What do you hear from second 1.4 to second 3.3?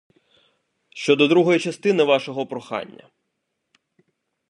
частини вашого прохання.